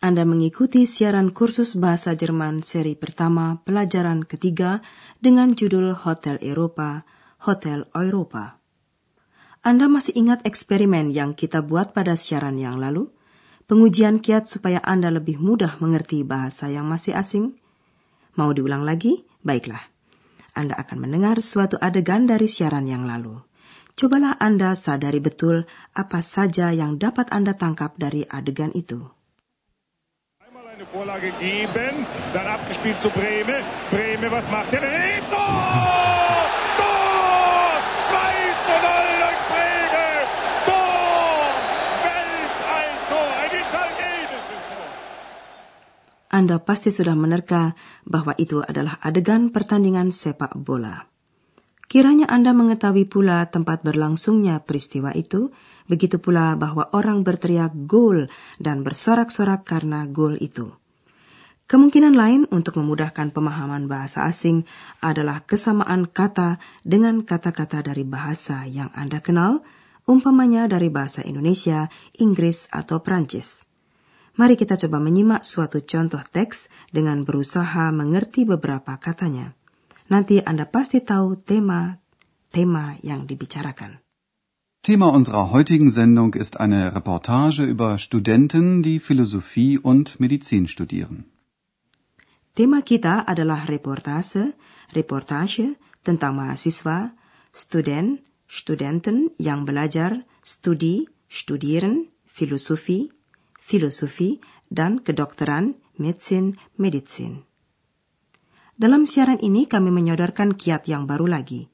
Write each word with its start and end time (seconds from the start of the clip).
Anda 0.00 0.24
mengikuti 0.24 0.88
siaran 0.88 1.28
kursus 1.28 1.76
bahasa 1.76 2.16
Jerman 2.16 2.64
seri 2.64 2.96
pertama 2.96 3.60
pelajaran 3.68 4.24
ketiga 4.24 4.80
dengan 5.20 5.52
judul 5.52 5.92
Hotel 5.92 6.40
Eropa, 6.40 7.04
Hotel 7.44 7.84
Europa. 7.92 8.56
Anda 9.60 9.92
masih 9.92 10.16
ingat 10.16 10.40
eksperimen 10.48 11.12
yang 11.12 11.36
kita 11.36 11.60
buat 11.60 11.92
pada 11.92 12.16
siaran 12.16 12.56
yang 12.56 12.80
lalu? 12.80 13.12
Pengujian 13.68 14.24
kiat 14.24 14.48
supaya 14.48 14.80
Anda 14.80 15.12
lebih 15.12 15.36
mudah 15.36 15.76
mengerti 15.84 16.24
bahasa 16.24 16.72
yang 16.72 16.88
masih 16.88 17.12
asing? 17.12 17.60
Mau 18.40 18.56
diulang 18.56 18.88
lagi? 18.88 19.28
Baiklah. 19.44 19.84
Anda 20.56 20.80
akan 20.80 20.96
mendengar 20.96 21.44
suatu 21.44 21.76
adegan 21.76 22.24
dari 22.24 22.48
siaran 22.48 22.88
yang 22.88 23.04
lalu. 23.04 23.36
Cobalah 24.00 24.40
Anda 24.40 24.72
sadari 24.80 25.20
betul 25.20 25.68
apa 25.92 26.24
saja 26.24 26.72
yang 26.72 26.96
dapat 26.96 27.28
Anda 27.36 27.52
tangkap 27.52 28.00
dari 28.00 28.24
adegan 28.24 28.72
itu. 28.72 29.19
Eine 30.80 30.88
Vorlage 30.88 31.28
geben, 31.36 32.08
dann 32.32 32.48
abgespielt 32.48 32.96
zu 33.04 33.12
Breme. 33.12 33.60
Breme, 33.92 34.32
was 34.32 34.48
macht 34.48 34.72
der? 34.72 34.80
Hey, 34.80 35.20
Tor! 35.28 36.40
Tor! 36.80 37.68
2 38.08 38.16
zu 38.64 38.74
0 38.80 39.12
durch 39.20 39.42
Breme! 39.52 40.08
Tor! 40.64 41.52
Welch 42.00 42.56
ein 42.64 42.96
Tor! 43.12 43.28
Ein 43.28 43.52
italienisches 43.60 44.64
Tor! 44.72 44.88
Anda 46.32 46.56
pasti 46.64 46.88
sudah 46.88 47.12
menerka 47.12 47.76
bahwa 48.08 48.32
itu 48.40 48.64
adalah 48.64 49.04
adegan 49.04 49.52
pertandingan 49.52 50.08
sepak 50.08 50.56
bola. 50.56 51.09
Kiranya 51.90 52.30
Anda 52.30 52.54
mengetahui 52.54 53.10
pula 53.10 53.50
tempat 53.50 53.82
berlangsungnya 53.82 54.62
peristiwa 54.62 55.10
itu, 55.10 55.50
begitu 55.90 56.22
pula 56.22 56.54
bahwa 56.54 56.86
orang 56.94 57.26
berteriak 57.26 57.74
gol 57.90 58.30
dan 58.62 58.86
bersorak-sorak 58.86 59.66
karena 59.66 60.06
gol 60.06 60.38
itu. 60.38 60.70
Kemungkinan 61.66 62.14
lain 62.14 62.46
untuk 62.54 62.78
memudahkan 62.78 63.34
pemahaman 63.34 63.90
bahasa 63.90 64.22
asing 64.22 64.70
adalah 65.02 65.42
kesamaan 65.42 66.06
kata 66.06 66.62
dengan 66.86 67.26
kata-kata 67.26 67.82
dari 67.82 68.06
bahasa 68.06 68.70
yang 68.70 68.94
Anda 68.94 69.18
kenal, 69.18 69.66
umpamanya 70.06 70.70
dari 70.70 70.94
bahasa 70.94 71.26
Indonesia, 71.26 71.90
Inggris, 72.22 72.70
atau 72.70 73.02
Prancis. 73.02 73.66
Mari 74.38 74.54
kita 74.54 74.78
coba 74.78 75.02
menyimak 75.02 75.42
suatu 75.42 75.82
contoh 75.82 76.22
teks 76.22 76.70
dengan 76.94 77.26
berusaha 77.26 77.90
mengerti 77.90 78.46
beberapa 78.46 78.94
katanya. 78.94 79.58
Nanti 80.10 80.42
Anda 80.42 80.66
pasti 80.66 81.06
tahu 81.06 81.38
tema 81.38 82.02
tema 82.50 82.98
yang 83.00 83.30
dibicarakan. 83.30 84.02
Thema 84.82 85.12
unserer 85.12 85.54
heutigen 85.54 85.90
Sendung 85.90 86.34
ist 86.34 86.58
eine 86.58 86.96
Reportage 86.96 87.62
über 87.62 87.98
Studenten, 87.98 88.82
die 88.82 88.98
Philosophie 88.98 89.78
und 89.78 90.18
Medizin 90.18 90.66
studieren. 90.66 91.30
Tema 92.58 92.82
kita 92.82 93.22
adalah 93.22 93.70
reportase, 93.70 94.58
reportage 94.90 95.78
tentang 96.02 96.34
mahasiswa, 96.34 97.14
student, 97.54 98.18
studenten 98.50 99.30
yang 99.38 99.62
belajar, 99.62 100.26
studi, 100.42 101.06
studieren, 101.30 102.10
filosofi, 102.26 103.14
filosofi, 103.62 104.42
dan 104.66 104.98
kedokteran, 104.98 105.78
medicine, 105.94 106.58
medicine. 106.74 107.46
Dalam 108.80 109.04
siaran 109.04 109.36
ini 109.44 109.68
kami 109.68 109.92
menyodorkan 109.92 110.56
kiat 110.56 110.88
yang 110.88 111.04
baru 111.04 111.28
lagi. 111.28 111.68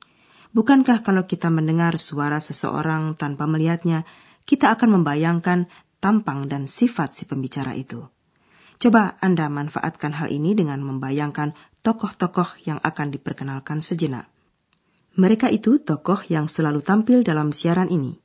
Bukankah 0.51 1.07
kalau 1.07 1.23
kita 1.23 1.55
mendengar 1.55 2.03
suara 2.03 2.43
seseorang 2.43 3.15
tanpa 3.15 3.47
melihatnya, 3.47 4.03
kita 4.43 4.75
akan 4.75 4.99
membayangkan 4.99 5.71
tampang 6.03 6.51
dan 6.51 6.67
sifat 6.67 7.15
si 7.15 7.31
pembicara 7.31 7.79
itu? 7.79 8.03
Coba 8.83 9.15
Anda 9.23 9.47
manfaatkan 9.47 10.19
hal 10.19 10.35
ini 10.35 10.59
dengan 10.59 10.83
membayangkan 10.83 11.55
tokoh-tokoh 11.87 12.67
yang 12.67 12.83
akan 12.83 13.15
diperkenalkan 13.15 13.87
sejenak. 13.87 14.27
Mereka 15.15 15.47
itu 15.55 15.79
tokoh 15.79 16.27
yang 16.27 16.51
selalu 16.51 16.83
tampil 16.83 17.23
dalam 17.23 17.55
siaran 17.55 17.87
ini. 17.87 18.19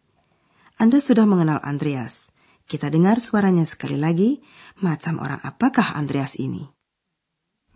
Anda 0.81 0.97
sudah 0.97 1.29
mengenal 1.29 1.61
Andreas. 1.61 2.33
Kita 2.65 2.89
dengar 2.89 3.21
suaranya 3.21 3.69
sekali 3.69 4.01
lagi. 4.01 4.41
Macam 4.81 5.21
orang 5.21 5.37
apakah 5.45 5.93
Andreas 5.93 6.33
ini? 6.41 6.65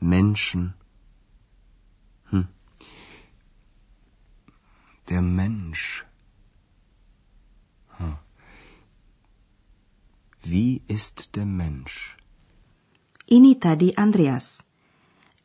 Menschen. 0.02 0.85
Der 5.06 5.22
Mensch. 5.22 6.02
Hm. 8.02 8.18
Wie 10.42 10.82
ist 10.90 11.38
der 11.38 11.46
Mensch? 11.46 12.18
Ini 13.30 13.54
tadi 13.62 13.94
Andreas. 13.94 14.66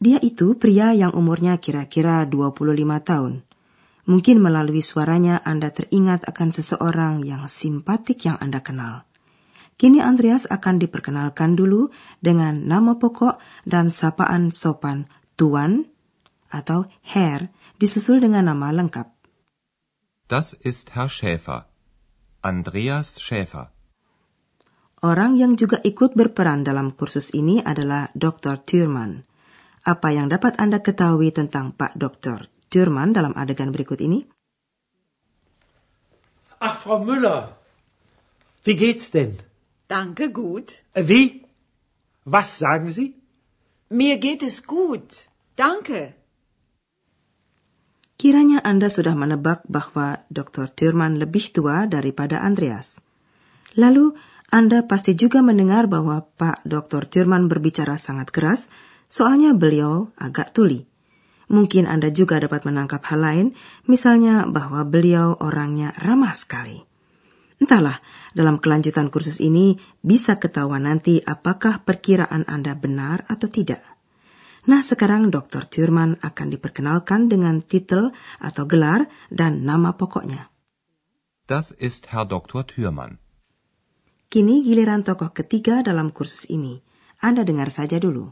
Dia 0.00 0.16
itu 0.24 0.56
pria 0.56 0.96
yang 0.96 1.12
umurnya 1.12 1.60
kira-kira 1.60 2.24
25 2.24 2.72
tahun. 3.04 3.44
Mungkin 4.08 4.40
melalui 4.40 4.80
suaranya 4.80 5.44
Anda 5.44 5.68
teringat 5.68 6.24
akan 6.24 6.56
seseorang 6.56 7.20
yang 7.28 7.44
simpatik 7.44 8.24
yang 8.24 8.40
Anda 8.40 8.64
kenal. 8.64 9.04
Kini 9.76 10.00
Andreas 10.00 10.48
akan 10.48 10.80
diperkenalkan 10.80 11.52
dulu 11.52 11.92
dengan 12.24 12.64
nama 12.64 12.96
pokok 12.96 13.36
dan 13.68 13.92
sapaan 13.92 14.56
sopan 14.56 15.04
Tuan 15.36 15.84
atau 16.48 16.88
Herr 17.04 17.52
disusul 17.76 18.24
dengan 18.24 18.48
nama 18.48 18.72
lengkap. 18.72 19.19
Das 20.30 20.52
ist 20.52 20.94
Herr 20.94 21.08
Schäfer. 21.08 21.66
Andreas 22.40 23.18
Schäfer. 23.18 23.74
Orang 25.02 25.34
yang 25.34 25.58
juga 25.58 25.82
ikut 25.82 26.14
berperan 26.14 26.62
dalam 26.62 26.94
kursus 26.94 27.34
ini 27.34 27.58
adalah 27.58 28.14
Dr. 28.14 28.62
Thurman. 28.62 29.26
Apa 29.82 30.14
yang 30.14 30.30
dapat 30.30 30.62
Anda 30.62 30.78
ketahui 30.86 31.34
tentang 31.34 31.74
Pak 31.74 31.98
Dr. 31.98 32.46
Thurman 32.70 33.10
dalam 33.10 33.34
adegan 33.34 33.74
berikut 33.74 33.98
ini? 33.98 34.22
Ach, 36.62 36.78
Frau 36.78 37.02
Müller. 37.02 37.58
Wie 38.62 38.78
geht's 38.78 39.10
denn? 39.10 39.42
Danke, 39.90 40.30
gut. 40.30 40.78
Äh, 40.94 41.10
Wie? 41.10 41.42
Was 42.22 42.62
sagen 42.62 42.86
Sie? 42.94 43.18
Mir 43.90 44.22
geht 44.22 44.46
es 44.46 44.62
gut. 44.62 45.26
Danke. 45.58 46.14
Kiranya 48.20 48.60
Anda 48.60 48.92
sudah 48.92 49.16
menebak 49.16 49.64
bahwa 49.64 50.20
Dr. 50.28 50.68
Thurman 50.68 51.16
lebih 51.16 51.56
tua 51.56 51.88
daripada 51.88 52.44
Andreas. 52.44 53.00
Lalu, 53.80 54.12
Anda 54.52 54.84
pasti 54.84 55.16
juga 55.16 55.40
mendengar 55.40 55.88
bahwa 55.88 56.28
Pak 56.36 56.68
Dr. 56.68 57.08
Thurman 57.08 57.48
berbicara 57.48 57.96
sangat 57.96 58.28
keras, 58.28 58.68
soalnya 59.08 59.56
beliau 59.56 60.12
agak 60.20 60.52
tuli. 60.52 60.84
Mungkin 61.48 61.88
Anda 61.88 62.12
juga 62.12 62.36
dapat 62.36 62.68
menangkap 62.68 63.00
hal 63.08 63.24
lain, 63.24 63.46
misalnya 63.88 64.44
bahwa 64.44 64.84
beliau 64.84 65.40
orangnya 65.40 65.96
ramah 65.96 66.36
sekali. 66.36 66.76
Entahlah, 67.56 68.04
dalam 68.36 68.60
kelanjutan 68.60 69.08
kursus 69.08 69.40
ini 69.40 69.80
bisa 70.04 70.36
ketahuan 70.36 70.84
nanti 70.84 71.24
apakah 71.24 71.88
perkiraan 71.88 72.44
Anda 72.44 72.76
benar 72.76 73.24
atau 73.32 73.48
tidak. 73.48 73.89
Nah, 74.68 74.84
sekarang 74.84 75.32
Dr. 75.32 75.64
Thurman 75.64 76.20
akan 76.20 76.52
diperkenalkan 76.52 77.32
dengan 77.32 77.64
titel 77.64 78.12
atau 78.36 78.68
gelar 78.68 79.08
dan 79.32 79.64
nama 79.64 79.96
pokoknya. 79.96 80.52
Das 81.48 81.72
ist 81.72 82.12
Herr 82.12 82.28
Dr. 82.28 82.68
Thürmann. 82.68 83.18
Kini 84.30 84.62
giliran 84.62 85.02
tokoh 85.02 85.34
ketiga 85.34 85.82
dalam 85.82 86.14
kursus 86.14 86.46
ini. 86.46 86.78
Anda 87.18 87.42
dengar 87.42 87.74
saja 87.74 87.98
dulu. 87.98 88.30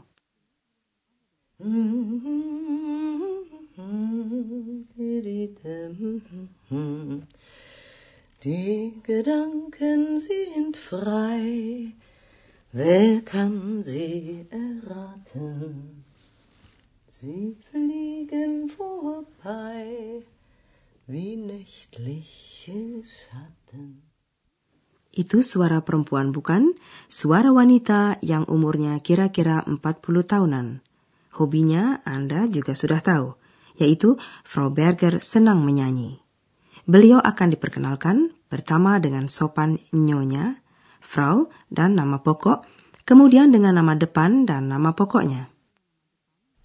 Die 8.39 8.95
Gedanken 9.03 10.01
sind 10.23 10.79
frei, 10.79 11.91
wer 12.71 13.19
kann 13.27 13.83
sie 13.83 14.47
erraten? 14.47 15.98
Sie 17.19 17.51
fliegen 17.67 18.71
vorbei 18.71 20.23
wie 21.03 21.35
nächtliche 21.35 23.03
Schatten. 23.03 24.07
Itu 25.11 25.43
suara 25.43 25.83
perempuan 25.83 26.31
bukan? 26.31 26.79
Suara 27.11 27.51
wanita 27.51 28.23
yang 28.23 28.47
umurnya 28.47 29.03
kira-kira 29.03 29.67
40 29.67 29.83
tahunan. 30.23 30.79
Hobinya 31.35 31.99
Anda 32.07 32.47
juga 32.47 32.71
sudah 32.71 33.03
tahu, 33.03 33.35
yaitu 33.75 34.15
Frau 34.47 34.71
Berger 34.71 35.19
senang 35.19 35.59
menyanyi. 35.67 36.23
Beliau 36.87 37.19
akan 37.19 37.51
diperkenalkan 37.51 38.31
pertama 38.47 38.95
dengan 39.03 39.27
sopan 39.27 39.75
nyonya, 39.91 40.63
Frau, 41.03 41.51
dan 41.67 41.99
nama 41.99 42.23
pokok, 42.23 42.63
kemudian 43.03 43.51
dengan 43.51 43.75
nama 43.75 43.99
depan 43.99 44.47
dan 44.47 44.71
nama 44.71 44.95
pokoknya. 44.95 45.58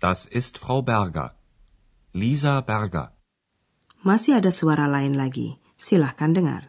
Das 0.05 0.29
ist 0.29 0.61
Frau 0.61 0.85
Berger. 0.85 1.33
Lisa 2.13 2.61
Berger. 2.61 3.17
Masih 4.05 4.37
ada 4.37 4.53
suara 4.53 4.85
lain 4.85 5.17
lagi. 5.17 5.57
Silahkan 5.81 6.29
dengar. 6.29 6.69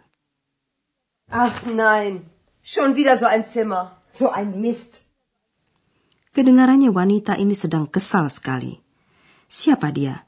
Ach 1.27 1.67
nein, 1.67 2.31
schon 2.63 2.95
wieder 2.95 3.19
so 3.19 3.27
ein 3.27 3.43
Zimmer, 3.43 3.99
so 4.15 4.31
ein 4.31 4.55
Mist. 4.63 5.03
Kedengarannya 6.31 6.95
wanita 6.95 7.35
ini 7.35 7.59
sedang 7.59 7.91
kesal 7.91 8.31
sekali. 8.31 8.79
Siapa 9.51 9.91
dia? 9.91 10.23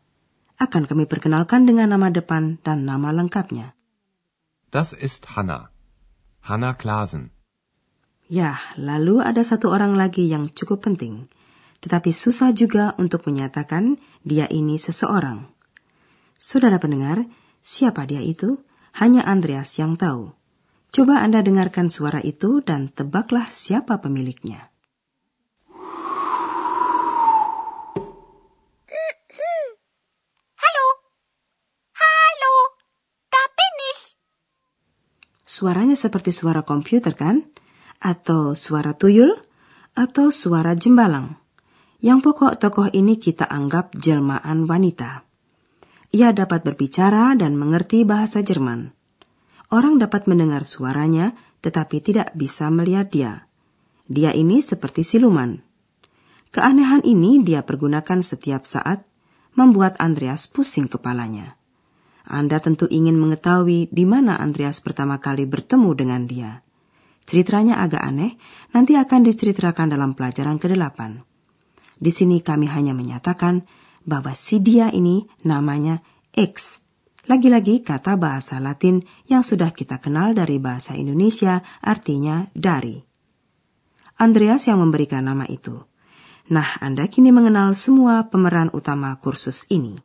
Akan 0.60 0.83
kami 0.83 1.07
perkenalkan 1.07 1.63
dengan 1.63 1.95
nama 1.95 2.12
depan 2.12 2.60
dan 2.60 2.83
nama 2.83 3.15
lengkapnya. 3.15 3.71
Das 4.68 4.92
ist 4.92 5.31
Hanna. 5.39 5.71
Hanna 6.44 6.75
Klasen. 6.75 7.31
Ya, 8.27 8.60
lalu 8.75 9.24
ada 9.24 9.48
satu 9.48 9.71
orang 9.71 9.95
lagi 9.95 10.27
yang 10.27 10.51
cukup 10.51 10.83
penting. 10.83 11.31
Tetapi 11.81 12.09
susah 12.09 12.51
juga 12.57 12.97
untuk 12.97 13.29
menyatakan 13.29 14.01
dia 14.25 14.50
ini 14.50 14.81
seseorang. 14.81 15.45
Saudara 16.38 16.77
pendengar, 16.77 17.25
siapa 17.65 18.06
dia 18.06 18.21
itu? 18.21 18.62
Hanya 18.97 19.25
Andreas 19.25 19.77
yang 19.77 19.94
tahu. 19.94 20.33
Coba 20.89 21.21
Anda 21.21 21.45
dengarkan 21.45 21.94
suara 21.94 22.18
itu 22.25 22.65
dan 22.65 22.89
tebaklah 22.89 23.45
siapa 23.53 24.01
pemiliknya. 24.01 24.74
Hallo. 30.57 30.88
Hallo. 31.94 32.53
Da 33.29 33.44
bin 33.53 33.77
ich. 33.94 34.18
Suaranya 35.45 35.94
seperti 35.94 36.33
suara 36.33 36.65
komputer 36.65 37.13
kan? 37.13 37.45
Atau 38.01 38.57
suara 38.57 38.97
tuyul? 38.97 39.29
Atau 39.94 40.33
suara 40.33 40.74
jembalang? 40.74 41.38
Yang 41.98 42.30
pokok 42.30 42.62
tokoh 42.62 42.88
ini 42.94 43.18
kita 43.18 43.50
anggap 43.50 43.98
jelmaan 43.98 44.70
wanita. 44.70 45.26
Ia 46.14 46.30
dapat 46.32 46.62
berbicara 46.62 47.34
dan 47.34 47.58
mengerti 47.58 48.06
bahasa 48.06 48.46
Jerman. 48.46 48.94
Orang 49.74 50.00
dapat 50.00 50.30
mendengar 50.30 50.64
suaranya, 50.64 51.36
tetapi 51.60 52.00
tidak 52.00 52.32
bisa 52.38 52.72
melihat 52.72 53.12
dia. 53.12 53.34
Dia 54.08 54.32
ini 54.32 54.64
seperti 54.64 55.04
siluman. 55.04 55.60
Keanehan 56.56 57.04
ini 57.04 57.44
dia 57.44 57.66
pergunakan 57.68 58.24
setiap 58.24 58.64
saat, 58.64 59.04
membuat 59.58 60.00
Andreas 60.00 60.48
pusing 60.48 60.88
kepalanya. 60.88 61.60
Anda 62.24 62.64
tentu 62.64 62.88
ingin 62.88 63.20
mengetahui 63.20 63.92
di 63.92 64.06
mana 64.08 64.40
Andreas 64.40 64.80
pertama 64.80 65.20
kali 65.20 65.44
bertemu 65.44 65.92
dengan 65.98 66.24
dia. 66.24 66.64
Ceritanya 67.28 67.84
agak 67.84 68.00
aneh, 68.00 68.40
nanti 68.72 68.96
akan 68.96 69.28
diceritakan 69.28 69.92
dalam 69.92 70.16
pelajaran 70.16 70.56
ke-8. 70.56 71.26
Di 71.98 72.14
sini 72.14 72.46
kami 72.46 72.70
hanya 72.70 72.94
menyatakan 72.94 73.66
bahwa 74.08 74.32
si 74.38 74.62
dia 74.62 74.94
ini 74.94 75.26
namanya 75.44 76.00
X. 76.32 76.80
Lagi-lagi 77.28 77.84
kata 77.84 78.16
bahasa 78.16 78.62
Latin 78.64 79.04
yang 79.28 79.44
sudah 79.44 79.76
kita 79.76 80.00
kenal 80.00 80.32
dari 80.32 80.64
bahasa 80.64 80.96
Indonesia 80.96 81.60
artinya 81.84 82.48
dari. 82.56 83.04
Andreas 84.16 84.66
yang 84.66 84.80
memberikan 84.80 85.28
nama 85.28 85.44
itu. 85.46 85.84
Nah, 86.48 86.80
Anda 86.80 87.12
kini 87.12 87.36
mengenal 87.36 87.76
semua 87.76 88.32
pemeran 88.32 88.72
utama 88.72 89.12
kursus 89.20 89.68
ini. 89.68 90.00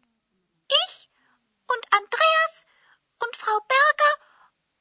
Ich 0.67 1.07
und 1.71 1.83
Andreas 1.95 2.67
und 3.23 3.33
Frau 3.39 3.63
Berger 3.63 4.15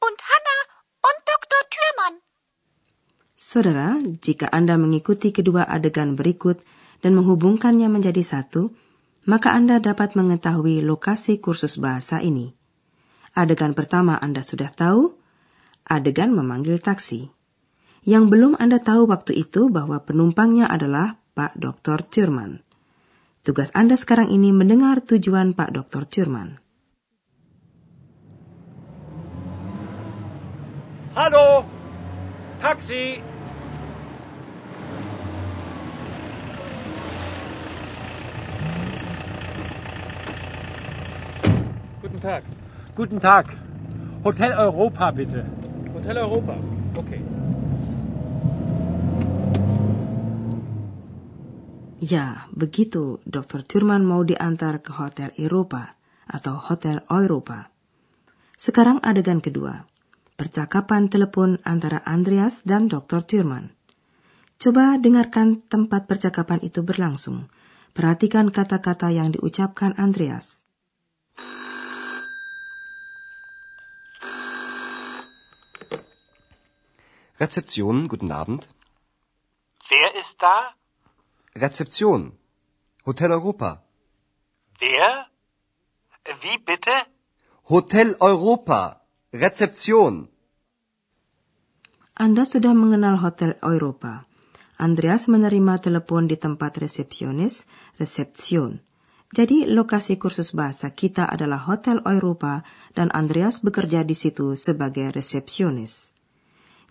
und 0.01 0.17
Hanna 0.17 0.57
und 1.05 1.17
Dr. 1.21 1.61
Thürmann. 1.69 2.15
Saudara, 3.37 4.01
jika 4.01 4.49
Anda 4.49 4.81
mengikuti 4.81 5.29
kedua 5.29 5.69
adegan 5.69 6.17
berikut 6.17 6.65
dan 7.01 7.17
menghubungkannya 7.17 7.89
menjadi 7.89 8.21
satu, 8.21 8.73
maka 9.25 9.53
Anda 9.53 9.77
dapat 9.77 10.17
mengetahui 10.17 10.81
lokasi 10.81 11.37
kursus 11.37 11.77
bahasa 11.77 12.21
ini. 12.21 12.53
Adegan 13.37 13.77
pertama 13.77 14.17
Anda 14.17 14.41
sudah 14.41 14.73
tahu, 14.73 15.13
adegan 15.85 16.33
memanggil 16.33 16.81
taksi. 16.81 17.29
Yang 18.01 18.23
belum 18.33 18.53
Anda 18.57 18.81
tahu 18.81 19.05
waktu 19.09 19.45
itu 19.45 19.69
bahwa 19.69 20.01
penumpangnya 20.01 20.65
adalah 20.65 21.21
Pak 21.37 21.57
Dr. 21.57 22.01
Thurman. 22.09 22.65
Tugas 23.45 23.69
Anda 23.77 23.97
sekarang 23.97 24.29
ini 24.33 24.49
mendengar 24.53 25.01
tujuan 25.05 25.53
Pak 25.53 25.69
Dr. 25.73 26.05
Thurman. 26.09 26.61
Hallo. 31.13 31.65
Taxi. 32.61 33.30
Guten 42.21 42.37
Tag. 42.37 42.45
Guten 42.93 43.17
Tag. 43.17 43.45
Hotel 44.21 44.53
Europa, 44.53 45.09
bitte. 45.09 45.41
Hotel 45.89 46.21
Europa. 46.21 46.53
Okay. 46.93 47.17
Ya, 51.97 52.45
begitu 52.53 53.17
Dr. 53.25 53.65
Thurman 53.65 54.05
mau 54.05 54.21
diantar 54.21 54.85
ke 54.85 54.93
Hotel 54.93 55.33
Eropa 55.33 55.97
atau 56.29 56.61
Hotel 56.61 57.01
Europa. 57.09 57.73
Sekarang 58.53 59.01
adegan 59.01 59.41
kedua. 59.41 59.89
Percakapan 60.37 61.09
telepon 61.09 61.57
antara 61.65 62.05
Andreas 62.05 62.61
dan 62.61 62.85
Dr. 62.85 63.25
Thurman. 63.25 63.73
Coba 64.61 65.01
dengarkan 65.01 65.65
tempat 65.65 66.05
percakapan 66.05 66.61
itu 66.61 66.85
berlangsung. 66.85 67.49
Perhatikan 67.97 68.53
kata-kata 68.53 69.09
yang 69.09 69.33
diucapkan 69.33 69.97
Andreas. 69.97 70.69
Rezeption, 77.41 78.05
guten 78.05 78.29
Abend. 78.29 78.69
Wer 79.89 80.09
ist 80.21 80.37
da? 80.37 80.77
Rezeption. 81.57 82.37
Hotel 83.01 83.31
Europa. 83.31 83.81
Wer? 84.77 85.25
Wie 86.43 86.57
bitte? 86.61 86.95
Hotel 87.65 88.13
Europa. 88.21 89.01
Rezeption. 89.33 90.29
Anda 92.13 92.45
sudah 92.45 92.77
mengenal 92.77 93.17
Hotel 93.25 93.57
Europa. 93.65 94.29
Andreas 94.77 95.25
menerima 95.25 95.81
telepon 95.81 96.29
di 96.29 96.37
tempat 96.37 96.77
resepsionis, 96.77 97.65
resepsion. 97.97 98.85
Jadi 99.33 99.65
lokasi 99.65 100.21
kursus 100.21 100.53
bahasa 100.53 100.93
kita 100.93 101.25
adalah 101.25 101.65
Hotel 101.65 102.05
Europa 102.05 102.61
dan 102.93 103.09
Andreas 103.09 103.65
bekerja 103.65 104.05
di 104.05 104.13
situ 104.13 104.53
sebagai 104.53 105.09
resepsionis. 105.09 106.10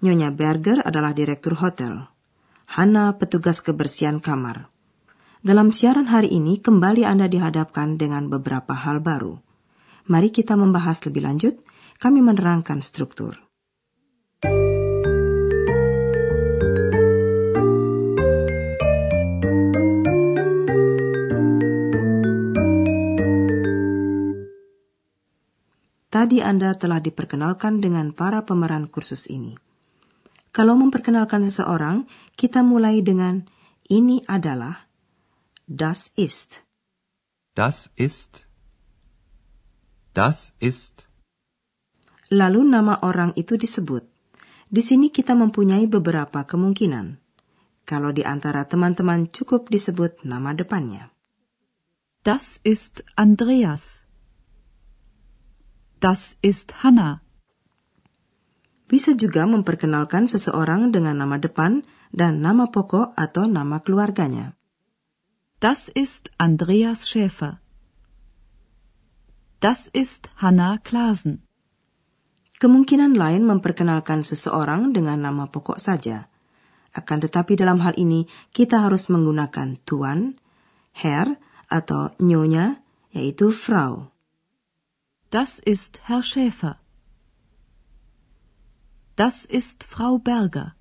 Nyonya 0.00 0.32
Berger 0.32 0.80
adalah 0.80 1.12
direktur 1.12 1.60
hotel. 1.60 2.08
Hana 2.64 3.20
petugas 3.20 3.60
kebersihan 3.60 4.16
kamar. 4.16 4.72
Dalam 5.44 5.76
siaran 5.76 6.08
hari 6.08 6.32
ini 6.32 6.56
kembali 6.56 7.04
Anda 7.04 7.28
dihadapkan 7.28 8.00
dengan 8.00 8.32
beberapa 8.32 8.72
hal 8.72 9.04
baru. 9.04 9.36
Mari 10.08 10.32
kita 10.32 10.56
membahas 10.56 11.04
lebih 11.04 11.28
lanjut. 11.28 11.60
Kami 12.00 12.24
menerangkan 12.24 12.80
struktur. 12.80 13.36
Tadi 26.08 26.40
Anda 26.40 26.72
telah 26.72 27.04
diperkenalkan 27.04 27.84
dengan 27.84 28.16
para 28.16 28.48
pemeran 28.48 28.88
kursus 28.88 29.28
ini. 29.28 29.69
Kalau 30.50 30.74
memperkenalkan 30.74 31.46
seseorang, 31.46 32.10
kita 32.34 32.66
mulai 32.66 33.02
dengan 33.06 33.46
ini 33.86 34.22
adalah 34.26 34.90
das 35.70 36.10
ist. 36.18 36.66
Das 37.54 37.94
ist. 37.94 38.46
Das 40.10 40.58
ist. 40.58 41.06
Lalu 42.30 42.66
nama 42.66 42.98
orang 43.02 43.34
itu 43.34 43.54
disebut. 43.58 44.06
Di 44.70 44.82
sini 44.86 45.10
kita 45.10 45.34
mempunyai 45.34 45.90
beberapa 45.90 46.46
kemungkinan. 46.46 47.18
Kalau 47.82 48.14
di 48.14 48.22
antara 48.22 48.66
teman-teman 48.70 49.26
cukup 49.26 49.66
disebut 49.66 50.22
nama 50.22 50.54
depannya. 50.54 51.10
Das 52.22 52.62
ist 52.62 53.02
Andreas. 53.18 54.06
Das 55.98 56.38
ist 56.38 56.86
Hanna. 56.86 57.26
Bisa 58.90 59.14
juga 59.14 59.46
memperkenalkan 59.46 60.26
seseorang 60.26 60.90
dengan 60.90 61.22
nama 61.22 61.38
depan 61.38 61.86
dan 62.10 62.42
nama 62.42 62.66
pokok 62.66 63.14
atau 63.14 63.46
nama 63.46 63.78
keluarganya. 63.86 64.58
Das 65.62 65.94
ist 65.94 66.34
Andreas 66.42 67.06
Schäfer. 67.06 67.62
Das 69.62 69.92
ist 69.94 70.26
Hanna 70.42 70.82
Klasen. 70.82 71.46
Kemungkinan 72.58 73.14
lain 73.14 73.46
memperkenalkan 73.46 74.26
seseorang 74.26 74.90
dengan 74.90 75.22
nama 75.22 75.46
pokok 75.46 75.78
saja. 75.78 76.26
Akan 76.90 77.22
tetapi 77.22 77.54
dalam 77.54 77.78
hal 77.86 77.94
ini 77.94 78.26
kita 78.50 78.82
harus 78.82 79.06
menggunakan 79.06 79.78
tuan, 79.86 80.34
Herr 80.90 81.38
atau 81.70 82.10
nyonya, 82.18 82.82
yaitu 83.14 83.54
Frau. 83.54 84.10
Das 85.30 85.62
ist 85.62 86.02
Herr 86.10 86.26
Schäfer. 86.26 86.82
Das 89.20 89.44
ist 89.44 89.84
Frau 89.84 90.16
Berger. 90.16 90.80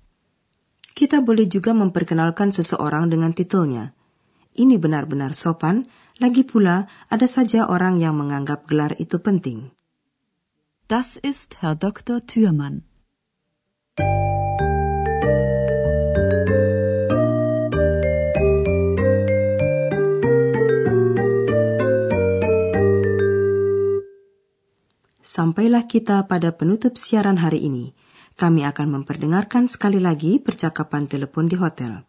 Kita 0.96 1.20
boleh 1.20 1.44
juga 1.44 1.76
memperkenalkan 1.76 2.48
seseorang 2.48 3.12
dengan 3.12 3.36
titelnya. 3.36 3.92
Ini 4.56 4.80
benar-benar 4.80 5.36
sopan, 5.36 5.84
lagi 6.16 6.48
pula 6.48 6.88
ada 7.12 7.28
saja 7.28 7.68
orang 7.68 8.00
yang 8.00 8.16
menganggap 8.16 8.64
gelar 8.64 8.96
itu 8.96 9.20
penting. 9.20 9.76
Das 10.88 11.20
ist 11.20 11.60
Herr 11.60 11.76
Dr. 11.76 12.24
Thürmann. 12.24 12.88
Sampailah 25.20 25.84
kita 25.84 26.24
pada 26.24 26.56
penutup 26.56 26.96
siaran 26.96 27.36
hari 27.36 27.68
ini. 27.68 27.99
Kami 28.40 28.64
akan 28.64 28.88
memperdengarkan 28.96 29.68
sekali 29.68 30.00
lagi 30.00 30.40
percakapan 30.40 31.04
telepon 31.04 31.44
di 31.44 31.60
hotel. 31.60 32.08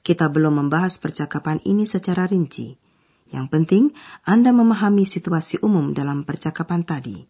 Kita 0.00 0.32
belum 0.32 0.64
membahas 0.64 0.96
percakapan 0.96 1.60
ini 1.68 1.84
secara 1.84 2.24
rinci. 2.24 2.72
Yang 3.28 3.46
penting, 3.52 3.84
Anda 4.24 4.56
memahami 4.56 5.04
situasi 5.04 5.60
umum 5.60 5.92
dalam 5.92 6.24
percakapan 6.24 6.80
tadi. 6.80 7.28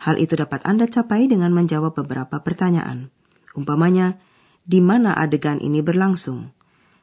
Hal 0.00 0.16
itu 0.16 0.32
dapat 0.32 0.64
Anda 0.64 0.88
capai 0.88 1.28
dengan 1.28 1.52
menjawab 1.52 1.92
beberapa 1.92 2.40
pertanyaan. 2.40 3.12
Umpamanya, 3.52 4.16
di 4.64 4.80
mana 4.80 5.12
adegan 5.18 5.60
ini 5.60 5.84
berlangsung? 5.84 6.48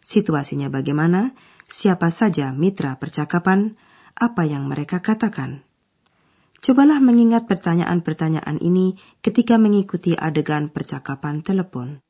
Situasinya 0.02 0.74
bagaimana? 0.74 1.38
Siapa 1.70 2.10
saja 2.10 2.50
mitra 2.58 2.98
percakapan? 2.98 3.78
Apa 4.18 4.50
yang 4.50 4.66
mereka 4.66 4.98
katakan? 4.98 5.65
Cobalah 6.66 6.98
mengingat 6.98 7.46
pertanyaan-pertanyaan 7.46 8.58
ini 8.58 8.98
ketika 9.22 9.62
mengikuti 9.62 10.18
adegan 10.18 10.74
percakapan 10.74 11.46
telepon. 11.46 12.02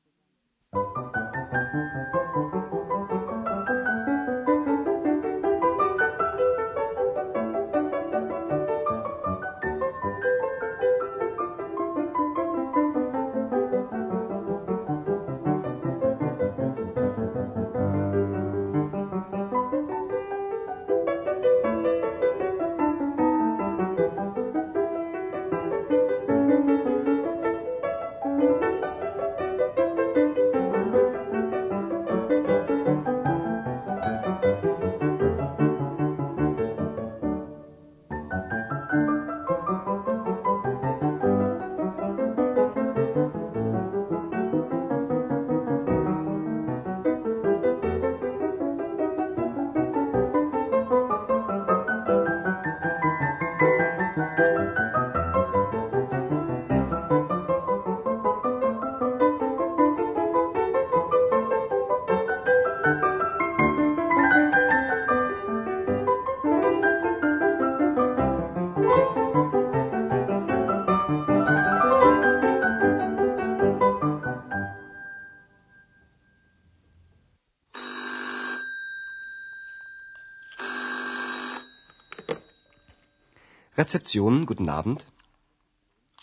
Rezeption, 83.75 84.47
guten 84.47 84.69
Abend. 84.71 85.03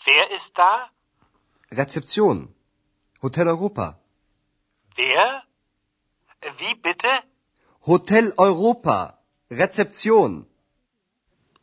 Wer 0.05 0.25
ist 0.33 0.57
da? 0.57 0.89
Rezeption. 1.69 2.49
Hotel 3.21 3.47
Europa. 3.47 4.01
Wer? 4.97 5.45
Wie 6.57 6.73
bitte? 6.81 7.13
Hotel 7.85 8.33
Europa. 8.37 9.21
Rezeption. 9.53 10.49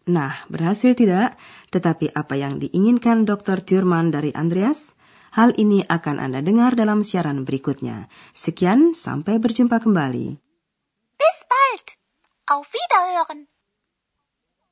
Nah, 0.07 0.47
berhasil 0.47 0.95
tidak? 0.95 1.35
Tetapi 1.75 2.15
apa 2.15 2.39
yang 2.39 2.63
diinginkan 2.63 3.27
Dr. 3.27 3.59
Thurman 3.59 4.15
dari 4.15 4.31
Andreas? 4.31 4.95
Hal 5.35 5.59
ini 5.59 5.83
akan 5.83 6.23
Anda 6.23 6.39
dengar 6.39 6.79
dalam 6.79 7.03
siaran 7.03 7.43
berikutnya. 7.43 8.07
Sekian, 8.31 8.95
sampai 8.95 9.43
berjumpa 9.43 9.83
kembali. 9.83 10.39
Bis 11.19 11.39
bald. 11.51 11.87
Auf 12.47 12.71
Wiederhören. 12.71 13.51